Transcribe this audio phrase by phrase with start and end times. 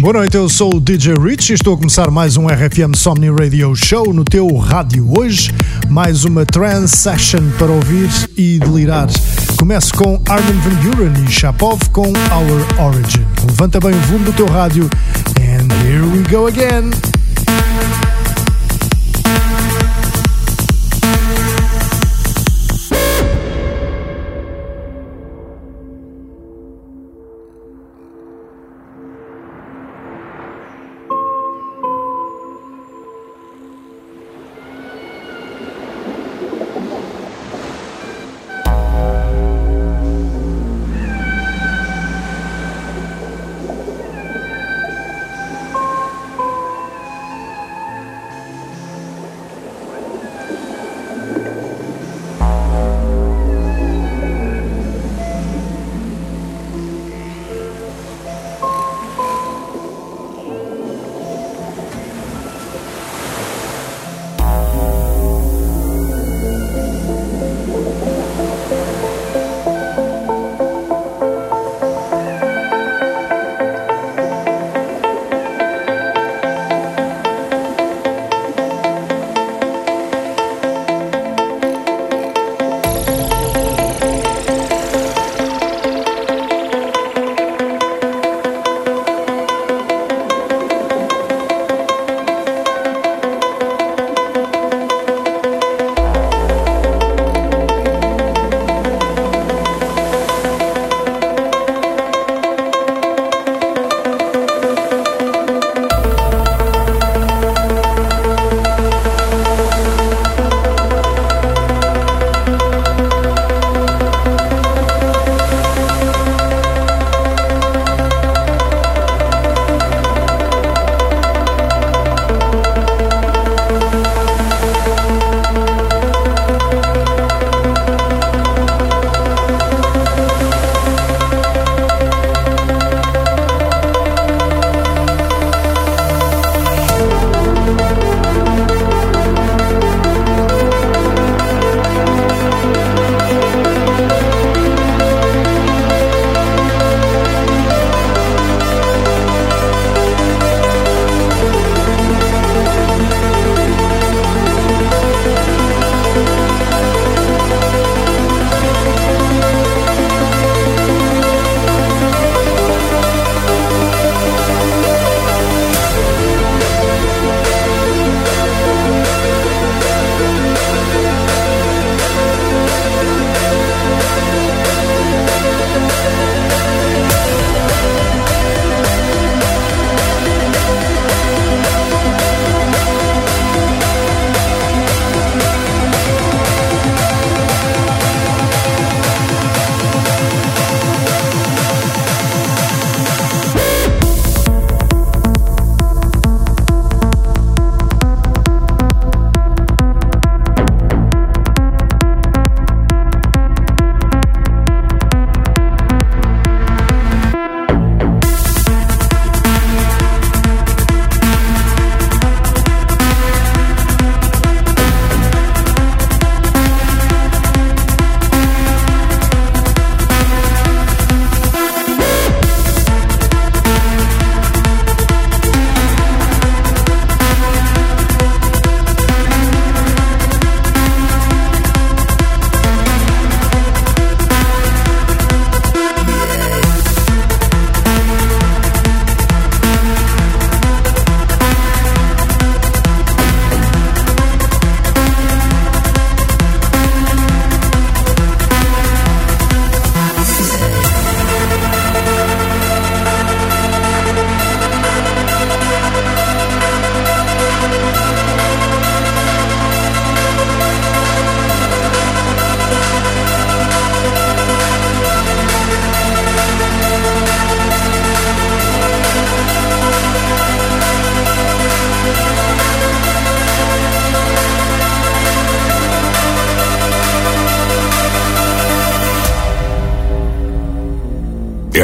[0.00, 3.28] Boa noite, eu sou o DJ Rich e estou a começar mais um RFM Somni
[3.28, 5.06] Radio Show no teu rádio.
[5.14, 5.52] Hoje,
[5.90, 9.08] mais uma trance session para ouvir e delirar.
[9.58, 13.26] Começo com Armin Van Buren e Shapov com Our Origin.
[13.46, 14.88] Levanta bem o volume do teu rádio
[15.36, 17.09] and here we go again.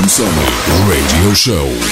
[0.00, 0.46] RFM Somni
[0.88, 1.89] Radio Show.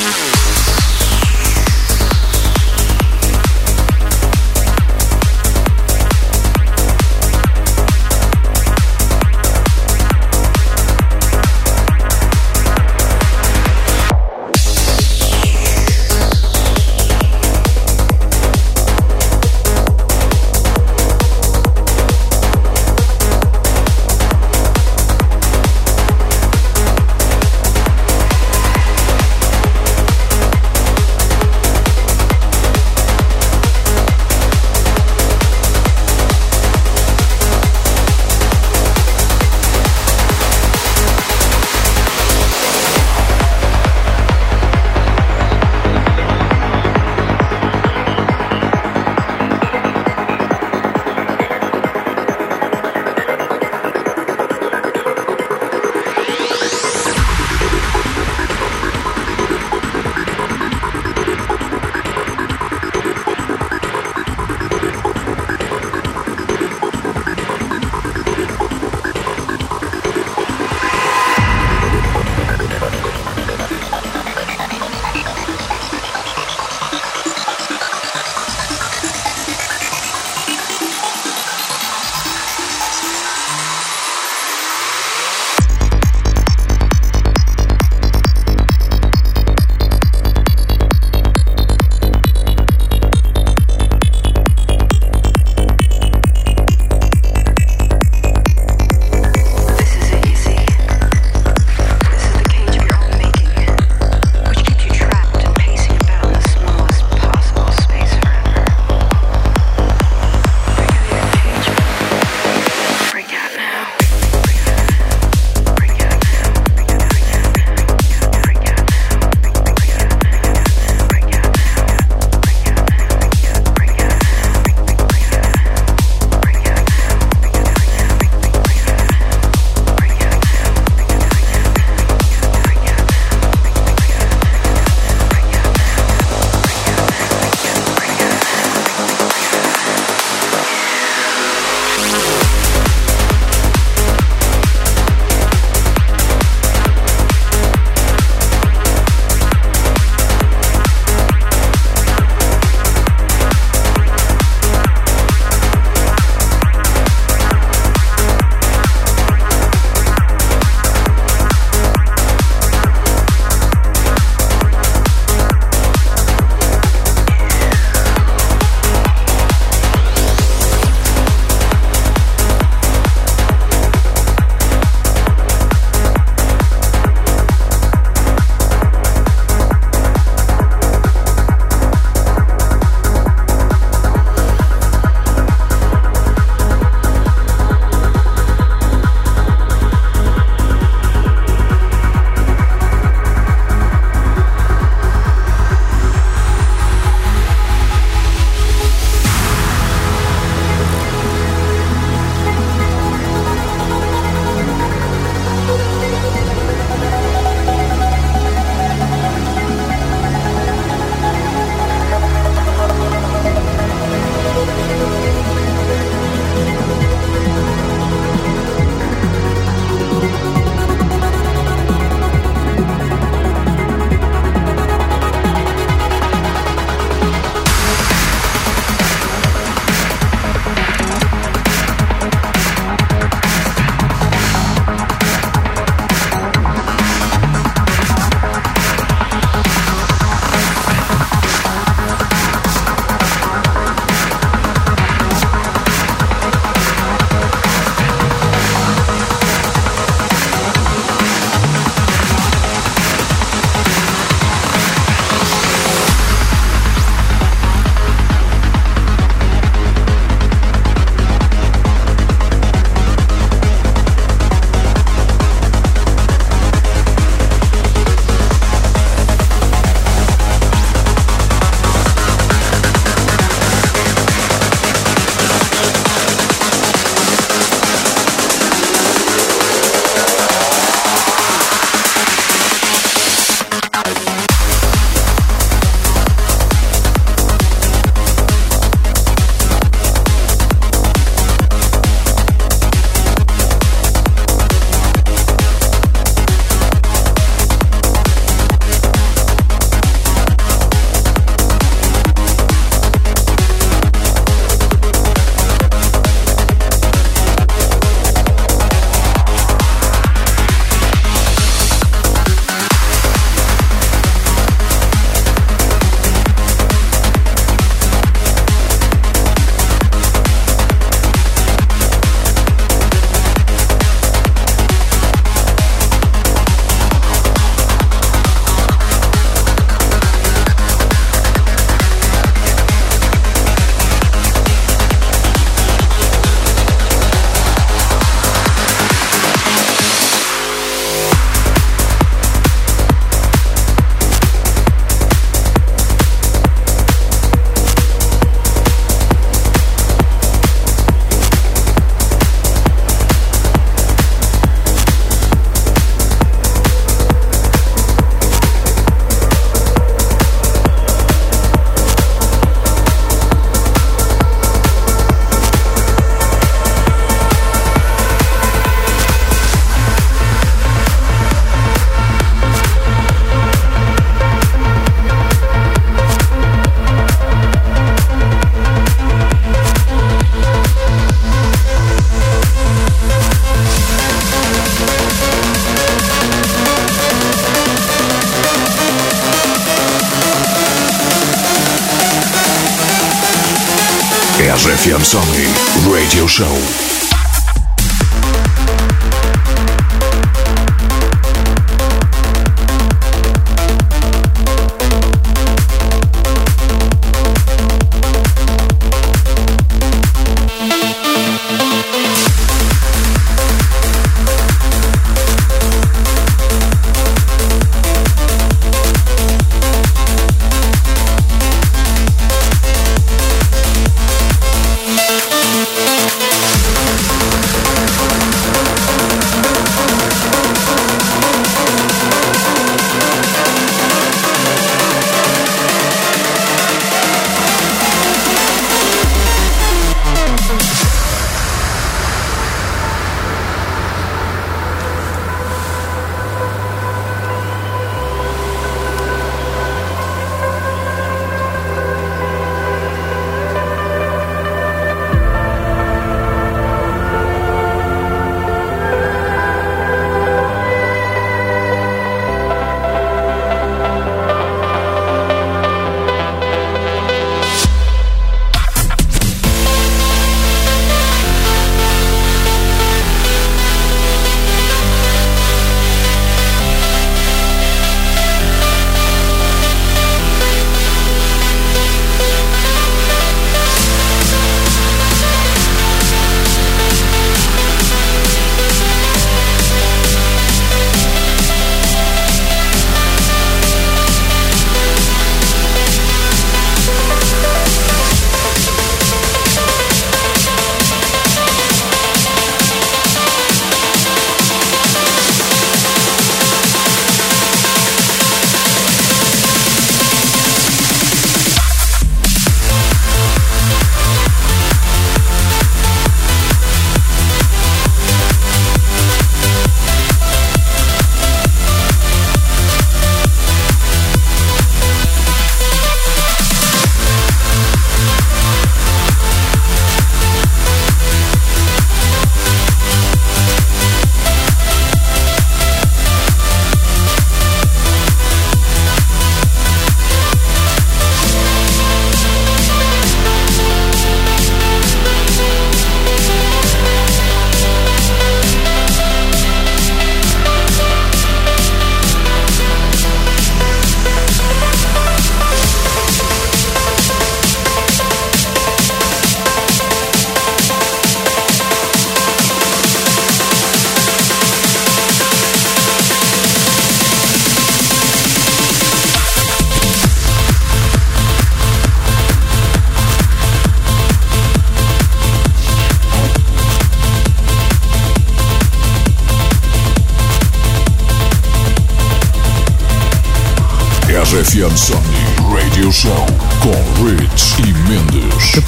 [394.98, 395.64] RFM Somni
[396.10, 397.07] Radio Show.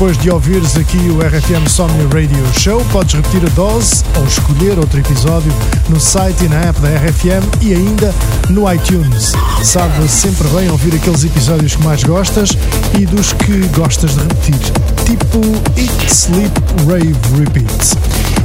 [0.01, 4.79] Depois de ouvires aqui o RFM Somni Radio Show, podes repetir a dose ou escolher
[4.79, 5.53] outro episódio
[5.91, 8.15] no site e na app da RFM e ainda
[8.49, 9.33] no iTunes.
[9.63, 12.49] Sabe sempre bem ouvir aqueles episódios que mais gostas
[12.99, 14.73] e dos que gostas de repetir,
[15.05, 15.39] tipo
[15.77, 16.53] Eat, Sleep,
[16.89, 17.99] Rave, Repeat.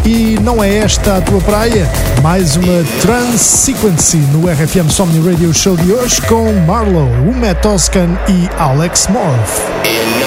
[0.05, 1.89] E não é esta a tua praia?
[2.21, 8.09] Mais uma Trans Sequence no RFM Somni Radio Show de hoje com Marlow, Uma Toscan
[8.27, 10.24] e Alex Morph.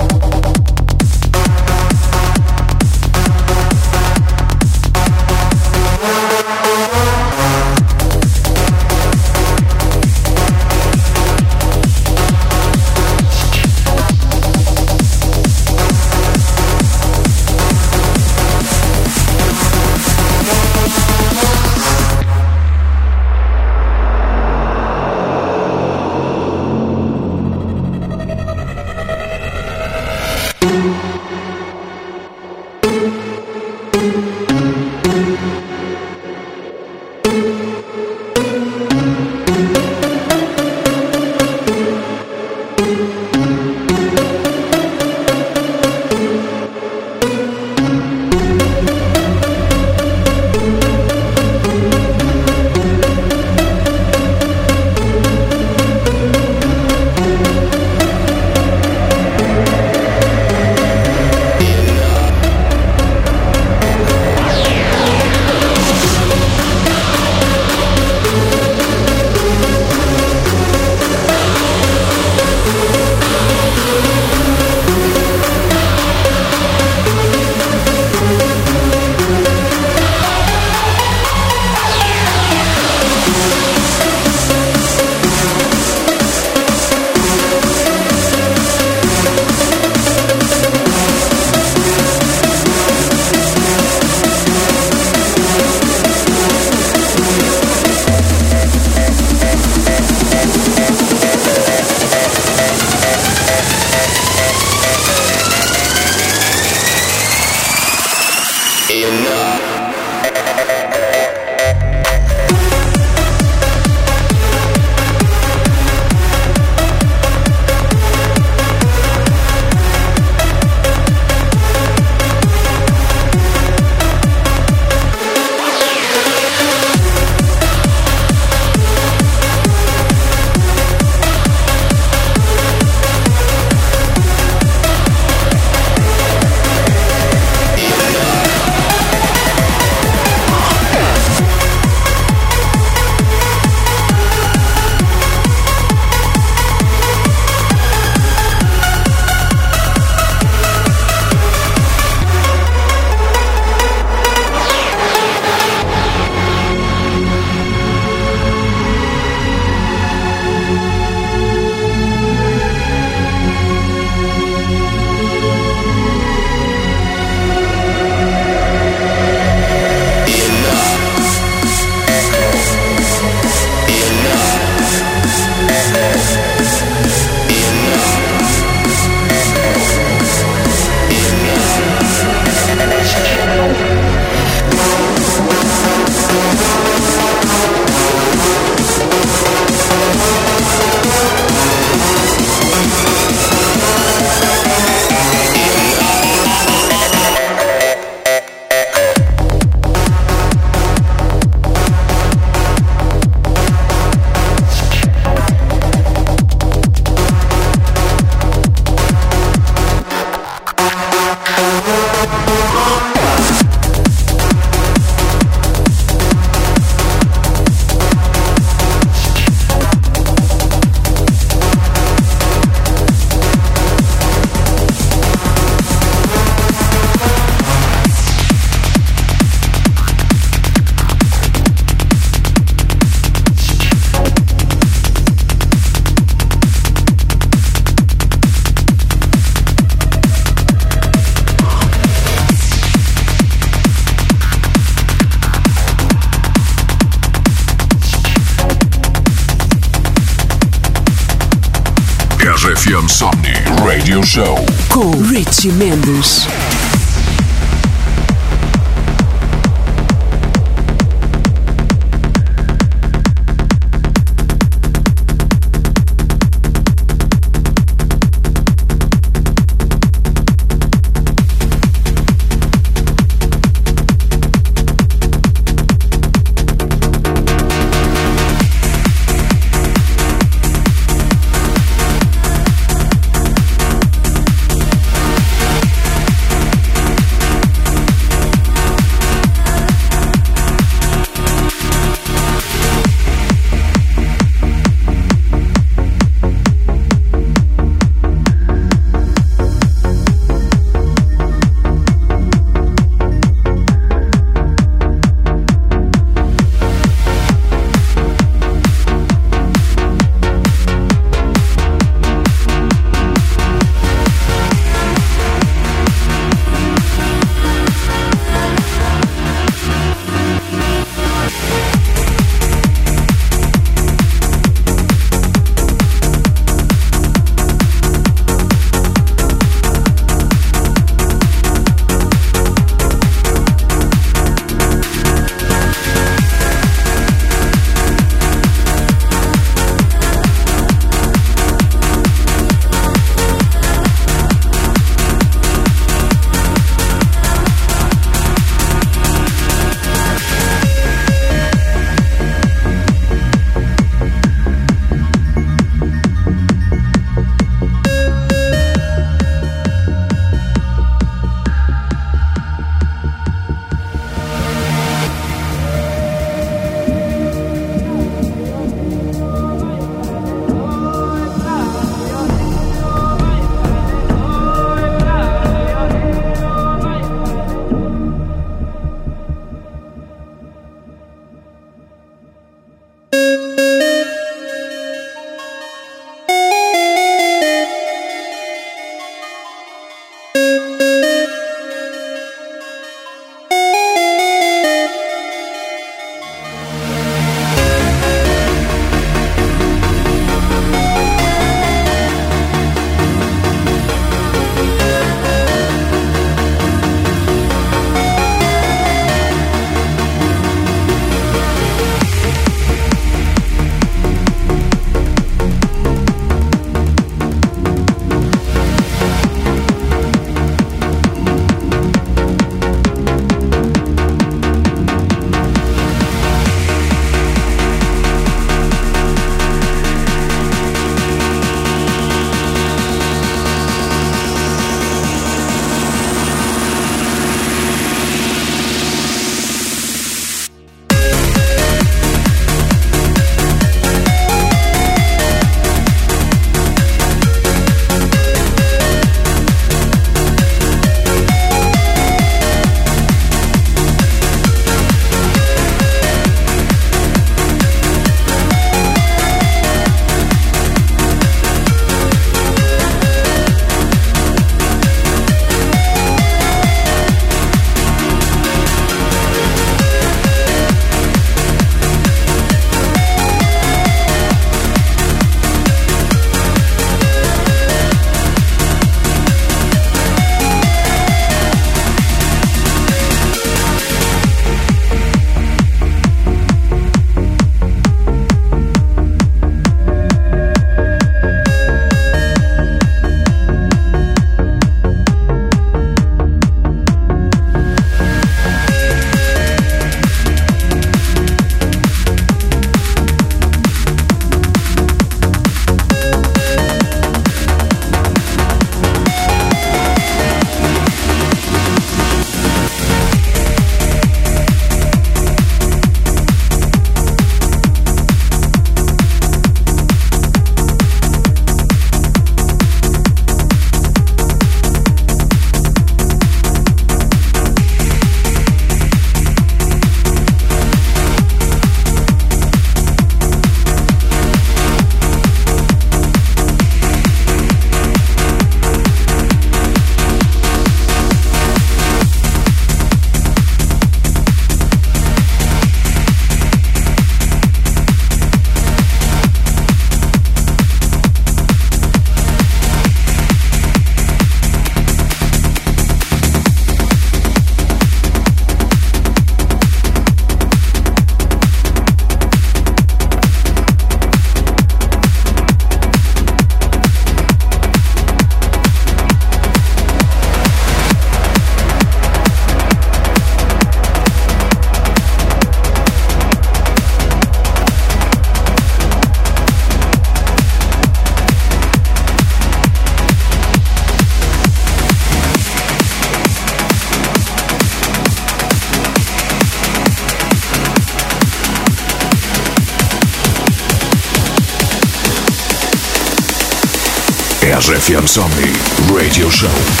[597.91, 598.71] RFM Somni
[599.13, 600.00] Radio Show.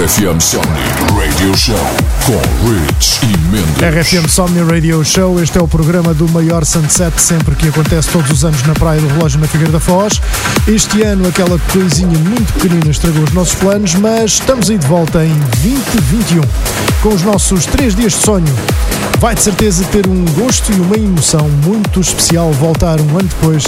[0.00, 0.64] RFM Somni
[1.14, 1.76] Radio Show
[2.24, 3.82] com Rich e Mendes.
[3.82, 8.30] RFM Somni Radio Show, este é o programa do maior sunset sempre que acontece todos
[8.30, 10.18] os anos na Praia do Relógio na Figueira da Foz.
[10.66, 15.22] Este ano aquela coisinha muito pequenina estragou os nossos planos, mas estamos aí de volta
[15.22, 16.40] em 2021
[17.02, 18.54] com os nossos três dias de sonho.
[19.18, 23.64] Vai de certeza ter um gosto e uma emoção muito especial voltar um ano depois,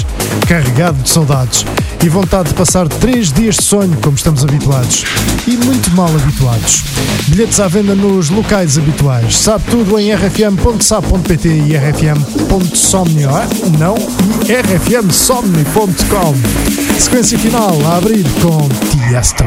[0.48, 1.66] carregado de saudades
[2.04, 5.04] e vontade de passar três dias de sonho, como estamos habituados.
[5.46, 6.82] E muito mal habituados.
[7.28, 9.36] Bilhetes à venda nos locais habituais.
[9.36, 13.30] Sabe tudo em rfm.sap.pt e rfm.somnio.
[13.78, 13.94] Não,
[14.48, 16.34] e rfmsomni.com.
[16.98, 19.44] Sequência final a abrir com Tiesto.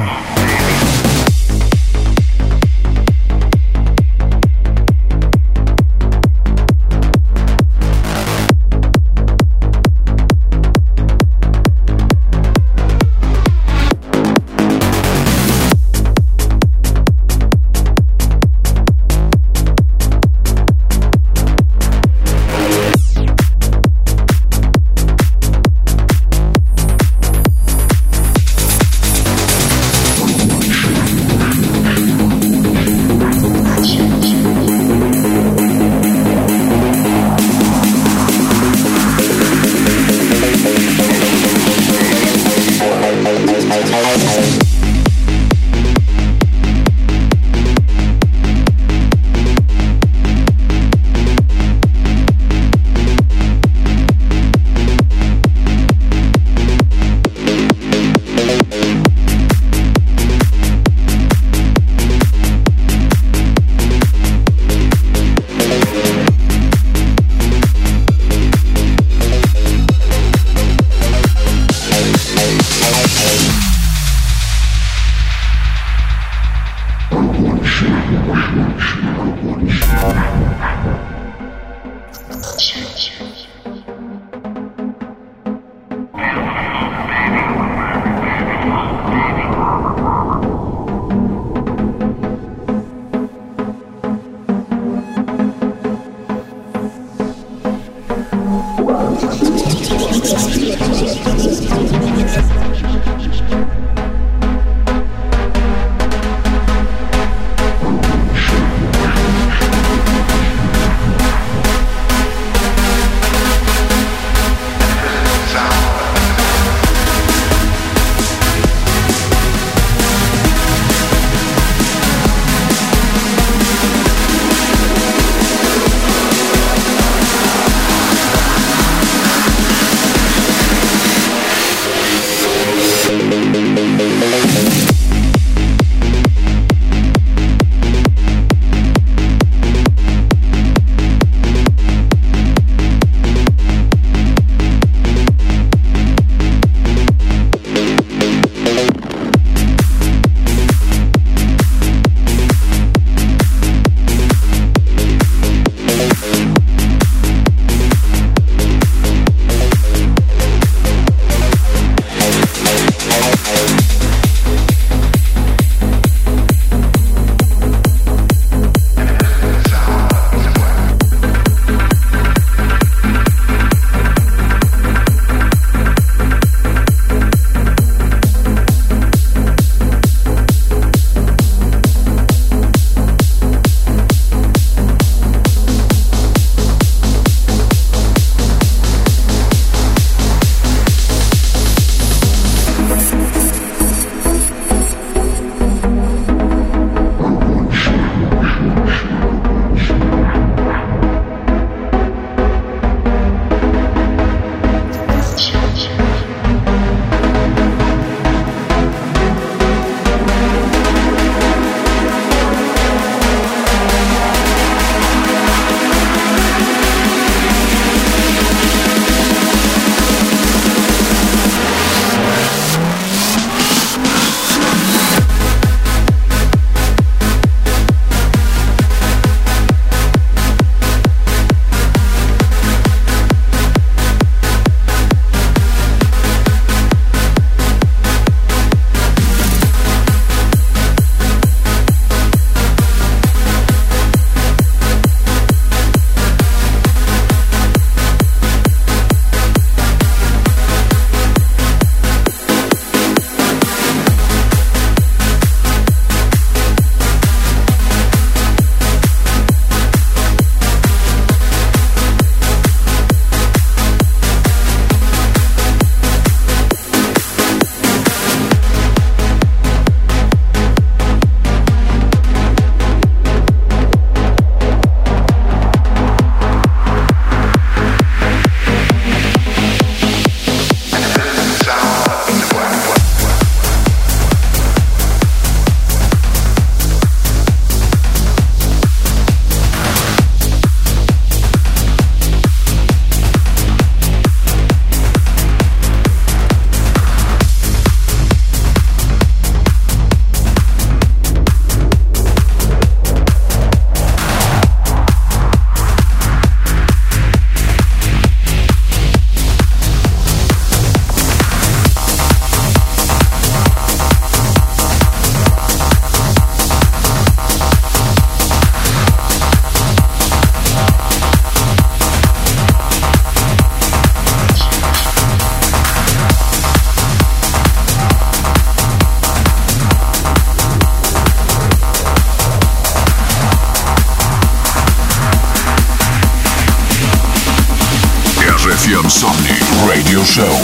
[339.83, 340.55] Radio Show.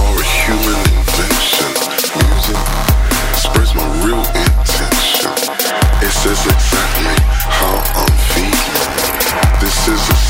[0.00, 1.68] A human invention.
[2.16, 2.56] Music
[3.30, 5.30] express my real intention.
[6.00, 9.60] It says exactly how I'm feeling.
[9.60, 10.29] This is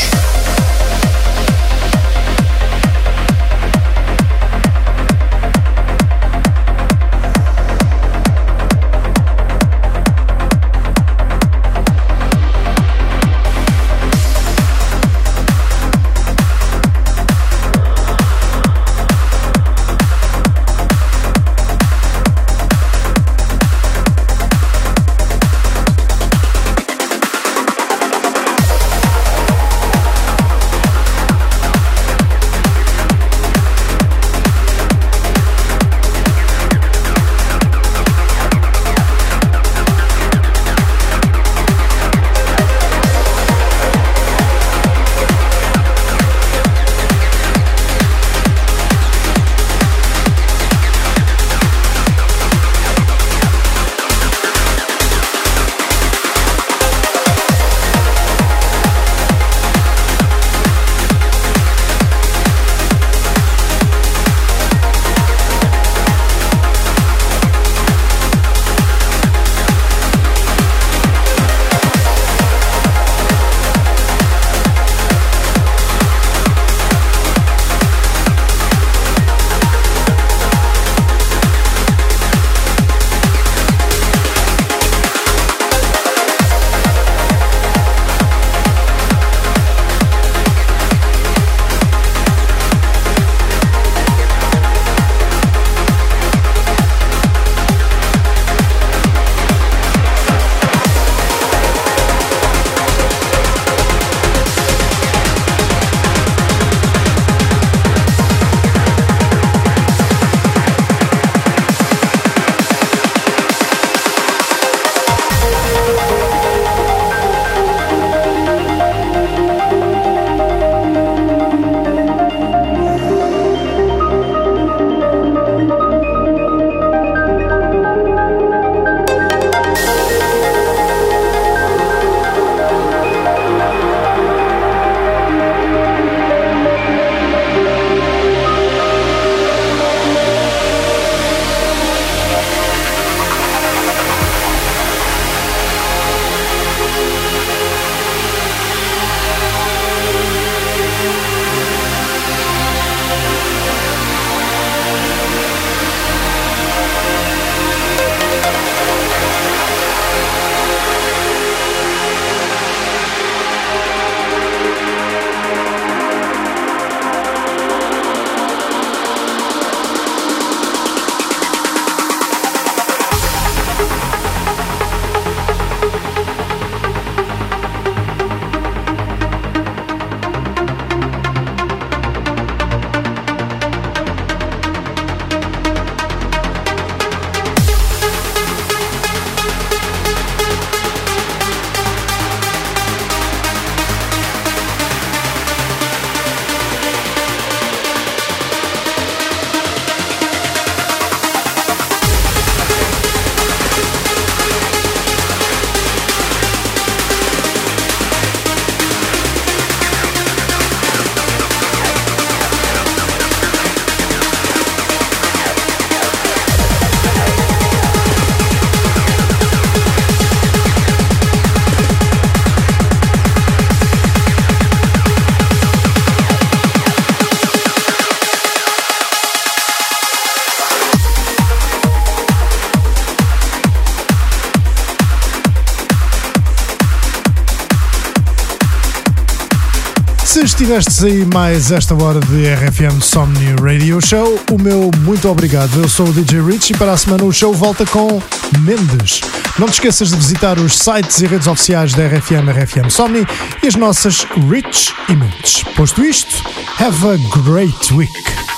[240.71, 245.81] Tivestes aí mais esta hora de RFM Somni Radio Show, o meu muito obrigado.
[245.81, 248.21] Eu sou o DJ Rich e para a semana o show volta com
[248.59, 249.19] Mendes.
[249.59, 253.27] Não te esqueças de visitar os sites e redes oficiais da RFM, RFM Somni
[253.61, 255.61] e as nossas Rich e Mendes.
[255.75, 256.41] Posto isto,
[256.79, 258.50] have a great week.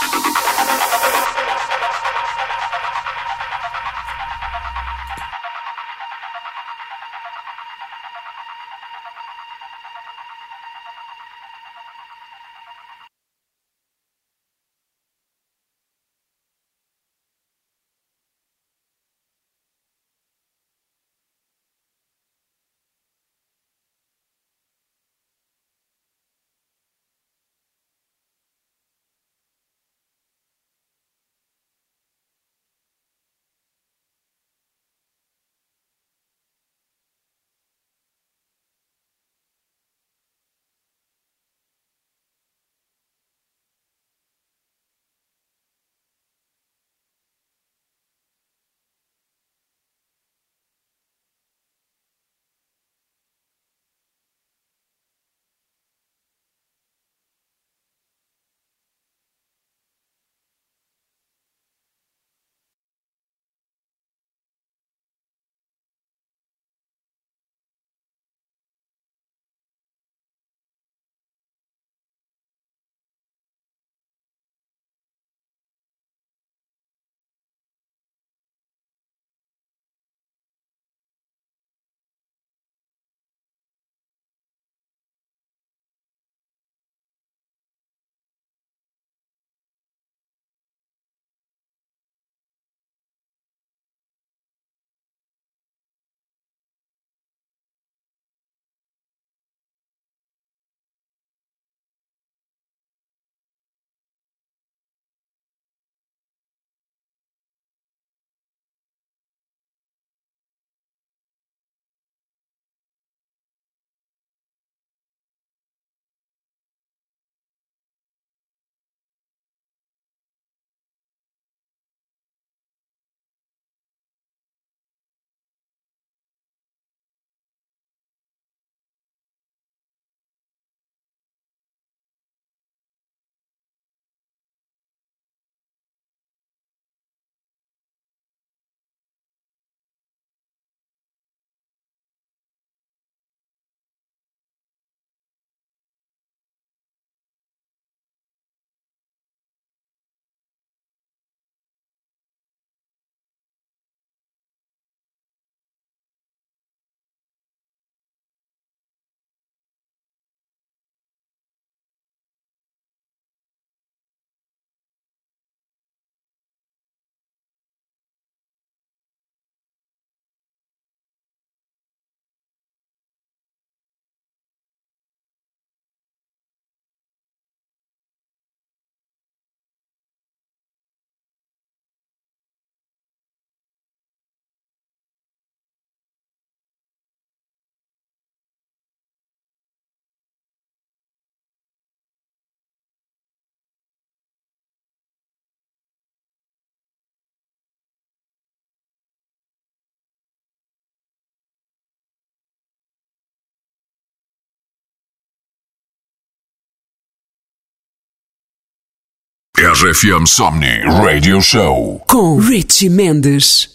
[209.73, 213.72] RFM Somni Radio Show com Richie Mendes.